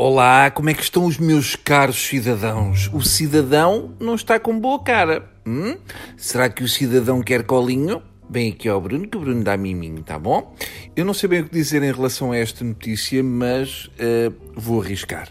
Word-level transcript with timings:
Olá, 0.00 0.48
como 0.48 0.70
é 0.70 0.74
que 0.74 0.82
estão 0.84 1.06
os 1.06 1.18
meus 1.18 1.56
caros 1.56 2.06
cidadãos? 2.06 2.88
O 2.92 3.02
cidadão 3.02 3.96
não 3.98 4.14
está 4.14 4.38
com 4.38 4.56
boa 4.56 4.80
cara. 4.80 5.28
Hum? 5.44 5.76
Será 6.16 6.48
que 6.48 6.62
o 6.62 6.68
cidadão 6.68 7.20
quer 7.20 7.42
colinho? 7.42 8.00
Bem 8.30 8.52
aqui 8.52 8.68
ao 8.68 8.80
Bruno, 8.80 9.08
que 9.08 9.16
o 9.16 9.20
Bruno 9.20 9.42
dá 9.42 9.56
miminho, 9.56 10.00
tá 10.04 10.16
bom? 10.16 10.54
Eu 10.94 11.04
não 11.04 11.12
sei 11.12 11.28
bem 11.28 11.40
o 11.40 11.48
que 11.48 11.52
dizer 11.52 11.82
em 11.82 11.90
relação 11.90 12.30
a 12.30 12.36
esta 12.36 12.64
notícia, 12.64 13.24
mas 13.24 13.86
uh, 13.86 14.32
vou 14.54 14.80
arriscar. 14.80 15.28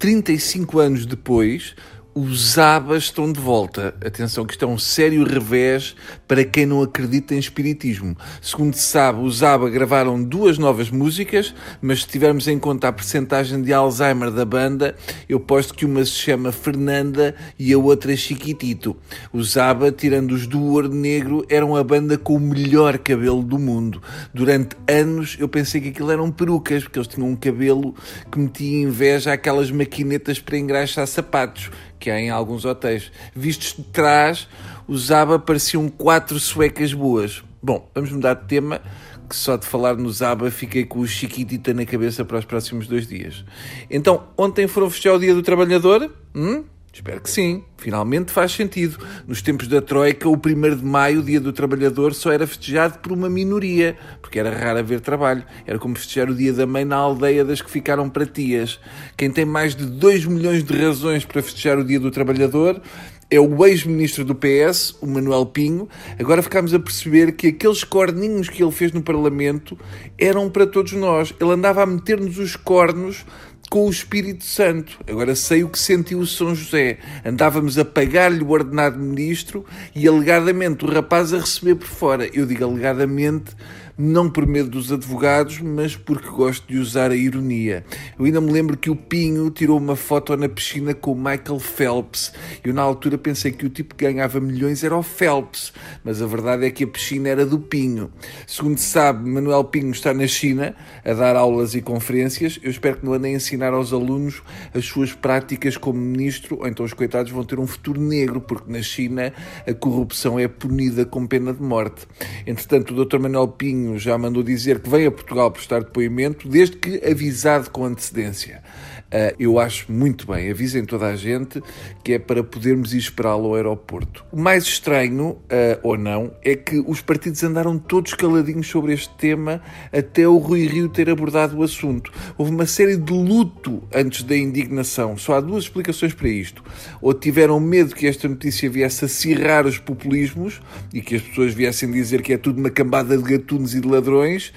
35 0.00 0.80
anos 0.80 1.06
depois, 1.06 1.76
os 2.20 2.58
ABAs 2.58 3.04
estão 3.04 3.30
de 3.32 3.38
volta. 3.38 3.94
Atenção, 4.04 4.44
que 4.44 4.52
isto 4.52 4.64
é 4.64 4.68
um 4.68 4.76
sério 4.76 5.22
revés 5.22 5.94
para 6.26 6.44
quem 6.44 6.66
não 6.66 6.82
acredita 6.82 7.32
em 7.32 7.38
espiritismo. 7.38 8.16
Segundo 8.42 8.74
se 8.74 8.82
sabe, 8.82 9.20
os 9.20 9.44
ABA 9.44 9.70
gravaram 9.70 10.20
duas 10.20 10.58
novas 10.58 10.90
músicas, 10.90 11.54
mas 11.80 12.02
se 12.02 12.08
tivermos 12.08 12.48
em 12.48 12.58
conta 12.58 12.88
a 12.88 12.92
percentagem 12.92 13.62
de 13.62 13.72
Alzheimer 13.72 14.32
da 14.32 14.44
banda, 14.44 14.96
eu 15.28 15.38
posto 15.38 15.74
que 15.74 15.84
uma 15.84 16.04
se 16.04 16.10
chama 16.10 16.50
Fernanda 16.50 17.36
e 17.56 17.72
a 17.72 17.78
outra 17.78 18.16
Chiquitito. 18.16 18.96
Os 19.32 19.56
ABA, 19.56 19.92
tirando 19.92 20.32
os 20.32 20.46
do 20.46 20.60
Ouro 20.60 20.92
Negro, 20.92 21.46
eram 21.48 21.76
a 21.76 21.84
banda 21.84 22.18
com 22.18 22.34
o 22.34 22.40
melhor 22.40 22.98
cabelo 22.98 23.44
do 23.44 23.60
mundo. 23.60 24.02
Durante 24.34 24.76
anos 24.88 25.36
eu 25.38 25.48
pensei 25.48 25.80
que 25.80 25.90
aquilo 25.90 26.10
eram 26.10 26.32
perucas, 26.32 26.82
porque 26.82 26.98
eles 26.98 27.08
tinham 27.08 27.28
um 27.28 27.36
cabelo 27.36 27.94
que 28.30 28.40
metia 28.40 28.82
inveja 28.82 29.32
àquelas 29.32 29.70
maquinetas 29.70 30.40
para 30.40 30.58
engraxar 30.58 31.06
sapatos 31.06 31.70
que 31.98 32.10
há 32.10 32.20
em 32.20 32.30
alguns 32.30 32.64
hotéis. 32.64 33.10
Vistos 33.34 33.74
de 33.76 33.82
trás, 33.84 34.48
os 34.86 35.10
ABBA 35.10 35.38
pareciam 35.38 35.88
quatro 35.88 36.38
suecas 36.38 36.92
boas. 36.92 37.42
Bom, 37.62 37.90
vamos 37.94 38.10
mudar 38.12 38.34
de 38.34 38.46
tema, 38.46 38.80
que 39.28 39.36
só 39.36 39.56
de 39.56 39.66
falar 39.66 39.96
nos 39.96 40.22
ABBA 40.22 40.50
fiquei 40.50 40.84
com 40.84 41.00
o 41.00 41.06
Chiquitita 41.06 41.74
na 41.74 41.84
cabeça 41.84 42.24
para 42.24 42.38
os 42.38 42.44
próximos 42.44 42.86
dois 42.86 43.06
dias. 43.06 43.44
Então, 43.90 44.24
ontem 44.36 44.66
foram 44.66 44.88
festejar 44.88 45.16
o 45.16 45.18
Dia 45.18 45.34
do 45.34 45.42
Trabalhador? 45.42 46.10
Hum? 46.34 46.64
Espero 46.98 47.20
que 47.20 47.30
sim. 47.30 47.62
Finalmente 47.76 48.32
faz 48.32 48.50
sentido. 48.50 48.98
Nos 49.24 49.40
tempos 49.40 49.68
da 49.68 49.80
Troika, 49.80 50.28
o 50.28 50.32
1 50.32 50.78
de 50.78 50.84
maio, 50.84 51.20
o 51.20 51.22
Dia 51.22 51.40
do 51.40 51.52
Trabalhador, 51.52 52.12
só 52.12 52.32
era 52.32 52.44
festejado 52.44 52.98
por 52.98 53.12
uma 53.12 53.30
minoria, 53.30 53.96
porque 54.20 54.36
era 54.36 54.50
raro 54.50 54.80
haver 54.80 54.98
trabalho. 54.98 55.44
Era 55.64 55.78
como 55.78 55.94
festejar 55.94 56.28
o 56.28 56.34
Dia 56.34 56.52
da 56.52 56.66
Mãe 56.66 56.84
na 56.84 56.96
aldeia 56.96 57.44
das 57.44 57.62
que 57.62 57.70
ficaram 57.70 58.10
para 58.10 58.26
tias. 58.26 58.80
Quem 59.16 59.30
tem 59.30 59.44
mais 59.44 59.76
de 59.76 59.86
2 59.86 60.24
milhões 60.24 60.64
de 60.64 60.76
razões 60.76 61.24
para 61.24 61.40
festejar 61.40 61.78
o 61.78 61.84
Dia 61.84 62.00
do 62.00 62.10
Trabalhador 62.10 62.82
é 63.30 63.38
o 63.38 63.64
ex-ministro 63.64 64.24
do 64.24 64.34
PS, 64.34 64.96
o 65.00 65.06
Manuel 65.06 65.46
Pinho. 65.46 65.88
Agora 66.18 66.42
ficámos 66.42 66.74
a 66.74 66.80
perceber 66.80 67.30
que 67.32 67.46
aqueles 67.46 67.84
corninhos 67.84 68.48
que 68.48 68.60
ele 68.60 68.72
fez 68.72 68.90
no 68.90 69.02
Parlamento 69.02 69.78
eram 70.18 70.50
para 70.50 70.66
todos 70.66 70.94
nós. 70.94 71.32
Ele 71.38 71.52
andava 71.52 71.84
a 71.84 71.86
meter-nos 71.86 72.38
os 72.38 72.56
cornos 72.56 73.24
com 73.68 73.86
o 73.86 73.90
Espírito 73.90 74.44
Santo. 74.44 74.98
Agora 75.08 75.34
sei 75.34 75.62
o 75.62 75.68
que 75.68 75.78
sentiu 75.78 76.20
o 76.20 76.26
São 76.26 76.54
José. 76.54 76.98
Andávamos 77.24 77.78
a 77.78 77.84
pagar-lhe 77.84 78.42
o 78.42 78.50
ordenado 78.50 78.98
ministro 78.98 79.64
e 79.94 80.08
alegadamente 80.08 80.84
o 80.84 80.90
rapaz 80.90 81.32
a 81.32 81.38
receber 81.38 81.74
por 81.74 81.88
fora. 81.88 82.28
Eu 82.32 82.46
digo 82.46 82.64
alegadamente 82.64 83.54
não 83.98 84.30
por 84.30 84.46
medo 84.46 84.70
dos 84.70 84.92
advogados, 84.92 85.60
mas 85.60 85.96
porque 85.96 86.28
gosto 86.28 86.68
de 86.68 86.78
usar 86.78 87.10
a 87.10 87.16
ironia. 87.16 87.84
Eu 88.16 88.26
ainda 88.26 88.40
me 88.40 88.52
lembro 88.52 88.76
que 88.76 88.88
o 88.88 88.94
Pinho 88.94 89.50
tirou 89.50 89.76
uma 89.76 89.96
foto 89.96 90.36
na 90.36 90.48
piscina 90.48 90.94
com 90.94 91.10
o 91.10 91.16
Michael 91.16 91.58
Phelps. 91.58 92.32
Eu, 92.62 92.72
na 92.72 92.82
altura, 92.82 93.18
pensei 93.18 93.50
que 93.50 93.66
o 93.66 93.68
tipo 93.68 93.96
que 93.96 94.04
ganhava 94.04 94.38
milhões 94.38 94.84
era 94.84 94.96
o 94.96 95.02
Phelps, 95.02 95.72
mas 96.04 96.22
a 96.22 96.26
verdade 96.26 96.64
é 96.64 96.70
que 96.70 96.84
a 96.84 96.86
piscina 96.86 97.28
era 97.28 97.44
do 97.44 97.58
Pinho. 97.58 98.12
Segundo 98.46 98.78
se 98.78 98.86
sabe, 98.86 99.28
Manuel 99.28 99.64
Pinho 99.64 99.90
está 99.90 100.14
na 100.14 100.28
China 100.28 100.76
a 101.04 101.12
dar 101.12 101.34
aulas 101.34 101.74
e 101.74 101.82
conferências. 101.82 102.60
Eu 102.62 102.70
espero 102.70 102.98
que 102.98 103.04
não 103.04 103.14
andem 103.14 103.34
a 103.34 103.36
ensinar 103.36 103.72
aos 103.72 103.92
alunos 103.92 104.42
as 104.72 104.84
suas 104.84 105.12
práticas 105.12 105.76
como 105.76 105.98
ministro, 105.98 106.58
ou 106.60 106.68
então 106.68 106.86
os 106.86 106.92
coitados 106.92 107.32
vão 107.32 107.42
ter 107.42 107.58
um 107.58 107.66
futuro 107.66 108.00
negro, 108.00 108.40
porque 108.40 108.70
na 108.70 108.80
China 108.80 109.32
a 109.66 109.74
corrupção 109.74 110.38
é 110.38 110.46
punida 110.46 111.04
com 111.04 111.26
pena 111.26 111.52
de 111.52 111.62
morte. 111.62 112.06
Entretanto, 112.46 112.94
o 112.94 113.04
Dr. 113.04 113.18
Manuel 113.18 113.48
Pinho 113.48 113.87
já 113.96 114.18
mandou 114.18 114.42
dizer 114.42 114.80
que 114.80 114.90
vem 114.90 115.06
a 115.06 115.10
Portugal 115.10 115.50
prestar 115.50 115.84
depoimento, 115.84 116.48
desde 116.48 116.76
que 116.76 117.00
avisado 117.08 117.70
com 117.70 117.84
antecedência. 117.84 118.62
Uh, 119.08 119.32
eu 119.38 119.58
acho 119.58 119.90
muito 119.90 120.26
bem, 120.26 120.50
avisem 120.50 120.84
toda 120.84 121.06
a 121.06 121.16
gente 121.16 121.62
que 122.04 122.12
é 122.12 122.18
para 122.18 122.44
podermos 122.44 122.92
ir 122.92 122.98
esperá-lo 122.98 123.46
ao 123.46 123.54
aeroporto. 123.54 124.22
O 124.30 124.38
mais 124.38 124.64
estranho, 124.64 125.30
uh, 125.30 125.38
ou 125.82 125.96
não, 125.96 126.30
é 126.44 126.54
que 126.54 126.78
os 126.86 127.00
partidos 127.00 127.42
andaram 127.42 127.78
todos 127.78 128.12
caladinhos 128.12 128.66
sobre 128.66 128.92
este 128.92 129.08
tema 129.16 129.62
até 129.90 130.28
o 130.28 130.36
Rui 130.36 130.66
Rio 130.66 130.90
ter 130.90 131.08
abordado 131.08 131.56
o 131.56 131.62
assunto. 131.62 132.12
Houve 132.36 132.52
uma 132.52 132.66
série 132.66 132.98
de 132.98 133.10
luto 133.10 133.82
antes 133.94 134.22
da 134.22 134.36
indignação. 134.36 135.16
Só 135.16 135.36
há 135.36 135.40
duas 135.40 135.64
explicações 135.64 136.12
para 136.12 136.28
isto. 136.28 136.62
Ou 137.00 137.14
tiveram 137.14 137.58
medo 137.58 137.94
que 137.94 138.06
esta 138.06 138.28
notícia 138.28 138.68
viesse 138.68 139.06
a 139.06 139.08
cirrar 139.08 139.66
os 139.66 139.78
populismos 139.78 140.60
e 140.92 141.00
que 141.00 141.16
as 141.16 141.22
pessoas 141.22 141.54
viessem 141.54 141.90
dizer 141.90 142.20
que 142.20 142.34
é 142.34 142.36
tudo 142.36 142.58
uma 142.58 142.68
cambada 142.68 143.16
de 143.16 143.22
gatunos 143.22 143.74
e 143.78 143.80
de 143.80 143.88
ladrões, 143.88 144.52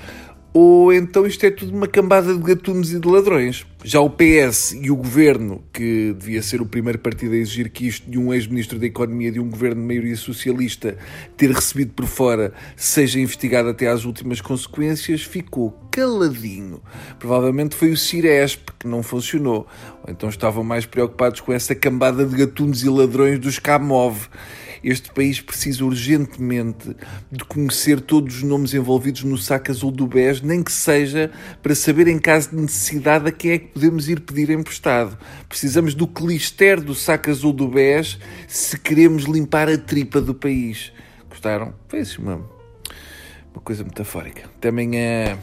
ou 0.53 0.91
então 0.91 1.25
isto 1.25 1.45
é 1.45 1.51
tudo 1.51 1.73
uma 1.73 1.87
cambada 1.87 2.33
de 2.33 2.41
gatunos 2.41 2.91
e 2.91 2.99
de 2.99 3.07
ladrões. 3.07 3.65
Já 3.85 4.01
o 4.01 4.09
PS 4.09 4.73
e 4.73 4.91
o 4.91 4.97
governo, 4.97 5.63
que 5.71 6.13
devia 6.19 6.43
ser 6.43 6.61
o 6.61 6.65
primeiro 6.65 6.99
partido 6.99 7.33
a 7.33 7.37
exigir 7.37 7.69
que 7.69 7.87
isto 7.87 8.09
de 8.11 8.19
um 8.19 8.33
ex-ministro 8.33 8.77
da 8.77 8.85
Economia 8.85 9.31
de 9.31 9.39
um 9.39 9.49
governo 9.49 9.81
de 9.81 9.87
maioria 9.87 10.15
socialista 10.17 10.97
ter 11.37 11.51
recebido 11.51 11.93
por 11.93 12.05
fora 12.05 12.53
seja 12.75 13.17
investigado 13.17 13.69
até 13.69 13.87
às 13.87 14.03
últimas 14.03 14.41
consequências, 14.41 15.21
ficou 15.21 15.71
caladinho. 15.89 16.81
Provavelmente 17.17 17.73
foi 17.73 17.91
o 17.91 17.97
Ciresp 17.97 18.71
que 18.77 18.87
não 18.87 19.01
funcionou. 19.01 19.65
Ou 20.03 20.11
então 20.11 20.27
estavam 20.27 20.65
mais 20.65 20.85
preocupados 20.85 21.39
com 21.39 21.53
essa 21.53 21.73
cambada 21.73 22.25
de 22.25 22.35
gatunos 22.35 22.83
e 22.83 22.89
ladrões 22.89 23.39
dos 23.39 23.57
Kamov. 23.57 24.27
Este 24.83 25.11
país 25.11 25.39
precisa 25.39 25.85
urgentemente 25.85 26.95
de 27.31 27.43
conhecer 27.45 28.01
todos 28.01 28.37
os 28.37 28.43
nomes 28.43 28.73
envolvidos 28.73 29.23
no 29.23 29.37
saco 29.37 29.71
azul 29.71 29.91
do 29.91 30.07
BES, 30.07 30.41
nem 30.41 30.63
que 30.63 30.71
seja 30.71 31.31
para 31.61 31.75
saber, 31.75 32.07
em 32.07 32.17
caso 32.17 32.49
de 32.49 32.55
necessidade, 32.55 33.27
a 33.27 33.31
quem 33.31 33.51
é 33.51 33.59
que 33.59 33.67
podemos 33.67 34.09
ir 34.09 34.21
pedir 34.21 34.49
emprestado. 34.49 35.17
Precisamos 35.47 35.93
do 35.93 36.07
clister 36.07 36.81
do 36.81 36.95
saco 36.95 37.29
azul 37.29 37.53
do 37.53 37.67
BES 37.67 38.17
se 38.47 38.77
queremos 38.79 39.23
limpar 39.23 39.69
a 39.69 39.77
tripa 39.77 40.19
do 40.19 40.33
país. 40.33 40.91
Gostaram? 41.29 41.73
Foi 41.87 41.99
isso, 41.99 42.21
uma, 42.21 42.35
uma 42.35 43.61
coisa 43.63 43.83
metafórica. 43.83 44.49
Até 44.57 44.69
amanhã. 44.69 45.37